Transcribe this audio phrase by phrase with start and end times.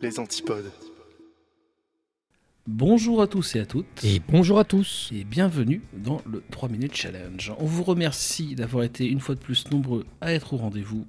[0.00, 0.70] les antipodes.
[2.66, 4.04] Bonjour à tous et à toutes.
[4.04, 5.08] Et bonjour à tous.
[5.12, 7.52] Et bienvenue dans le 3 minutes challenge.
[7.58, 11.06] On vous remercie d'avoir été une fois de plus nombreux à être au rendez-vous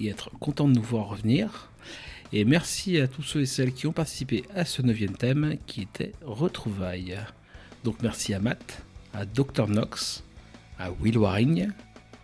[0.00, 1.70] et être content de nous voir revenir.
[2.32, 5.82] Et merci à tous ceux et celles qui ont participé à ce neuvième thème qui
[5.82, 7.16] était retrouvailles.
[7.84, 8.82] Donc merci à Matt,
[9.14, 10.24] à Dr Knox,
[10.78, 11.70] à Will Waring,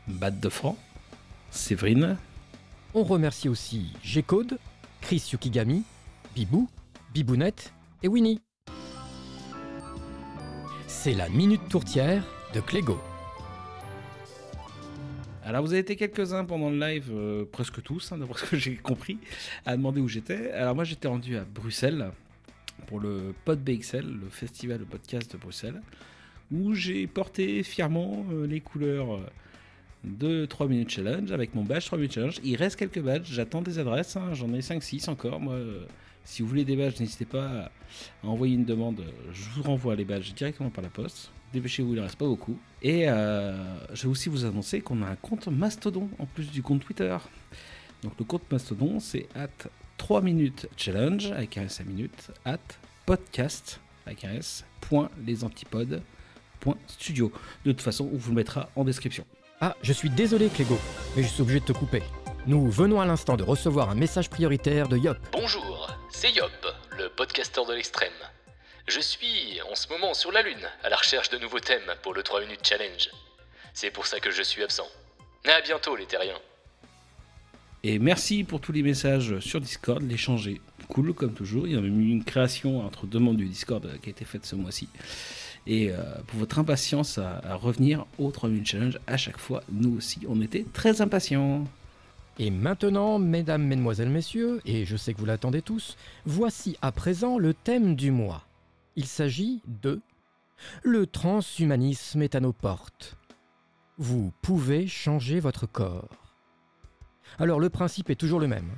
[0.09, 0.77] Bad de Franc,
[1.50, 2.18] Séverine.
[2.93, 4.59] On remercie aussi G-Code,
[5.00, 5.84] Chris Yukigami,
[6.34, 6.68] Bibou,
[7.12, 8.40] Bibounette et Winnie.
[10.88, 12.98] C'est la minute tourtière de Clégo.
[15.44, 18.56] Alors vous avez été quelques-uns pendant le live, euh, presque tous, hein, d'après ce que
[18.58, 19.18] j'ai compris,
[19.64, 20.50] à demander où j'étais.
[20.50, 22.11] Alors moi j'étais rendu à Bruxelles
[22.89, 25.80] pour le PodBXL, le festival de podcast de Bruxelles,
[26.50, 29.26] où j'ai porté fièrement euh, les couleurs euh,
[30.03, 32.41] de 3 minutes challenge avec mon badge 3 minutes challenge.
[32.42, 35.39] Il reste quelques badges, j'attends des adresses, hein, j'en ai 5-6 encore.
[35.39, 35.61] Moi,
[36.24, 37.70] si vous voulez des badges, n'hésitez pas
[38.22, 39.05] à envoyer une demande.
[39.33, 41.31] Je vous renvoie les badges directement par la poste.
[41.53, 42.58] Dépêchez-vous, il ne reste pas beaucoup.
[42.83, 43.55] Et euh,
[43.94, 47.16] je vais aussi vous annoncer qu'on a un compte Mastodon en plus du compte Twitter.
[48.03, 52.59] Donc le compte Mastodon, c'est at 3 minutes challenge avec un S à minute, at
[53.06, 56.03] podcast avec un S, point les antipodes,
[56.61, 57.33] point studio.
[57.64, 59.25] De toute façon, on vous le mettra en description.
[59.61, 60.78] Ah, je suis désolé Clégo,
[61.16, 62.03] mais je suis obligé de te couper.
[62.47, 65.17] Nous venons à l'instant de recevoir un message prioritaire de Yop.
[65.33, 66.50] Bonjour, c'est Yop,
[66.98, 68.12] le podcasteur de l'extrême.
[68.87, 72.12] Je suis en ce moment sur la Lune, à la recherche de nouveaux thèmes pour
[72.12, 73.09] le 3 minutes challenge.
[73.72, 74.87] C'est pour ça que je suis absent.
[75.47, 76.39] À bientôt les terriens.
[77.83, 80.61] Et merci pour tous les messages sur Discord, l'échanger.
[80.89, 81.67] Cool comme toujours.
[81.67, 84.27] Il y a même eu une création entre deux membres du Discord qui a été
[84.27, 84.91] faite ce mois-ci.
[85.67, 89.62] Et euh, pour votre impatience à, à revenir au 3 minutes challenge à chaque fois,
[89.72, 91.65] nous aussi, on était très impatients.
[92.39, 95.97] Et maintenant, mesdames, mesdemoiselles, messieurs, et je sais que vous l'attendez tous,
[96.27, 98.45] voici à présent le thème du mois.
[98.97, 100.01] Il s'agit de
[100.83, 103.17] Le transhumanisme est à nos portes.
[103.99, 106.34] Vous pouvez changer votre corps.
[107.39, 108.71] Alors le principe est toujours le même.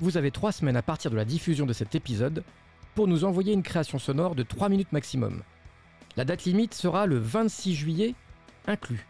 [0.00, 2.42] Vous avez trois semaines à partir de la diffusion de cet épisode
[2.94, 5.42] pour nous envoyer une création sonore de 3 minutes maximum.
[6.16, 8.14] La date limite sera le 26 juillet
[8.66, 9.06] inclus.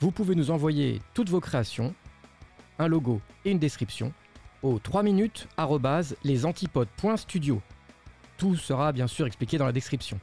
[0.00, 1.94] Vous pouvez nous envoyer toutes vos créations
[2.78, 4.12] un logo et une description
[4.62, 5.48] au 3 minutes
[6.24, 7.60] lesantipodes.studio.
[8.38, 10.18] Tout sera bien sûr expliqué dans la description.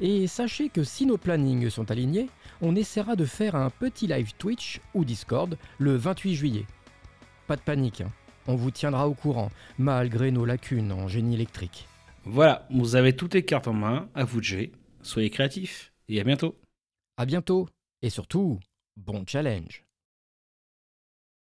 [0.00, 2.28] Et sachez que si nos plannings sont alignés,
[2.60, 6.66] on essaiera de faire un petit live Twitch ou Discord le 28 juillet.
[7.46, 8.10] Pas de panique, hein.
[8.46, 11.88] on vous tiendra au courant, malgré nos lacunes en génie électrique.
[12.24, 14.72] Voilà, vous avez toutes les cartes en main, à vous de jouer.
[15.02, 16.56] Soyez créatifs et à bientôt.
[17.16, 17.68] À bientôt,
[18.00, 18.60] et surtout,
[18.96, 19.84] bon challenge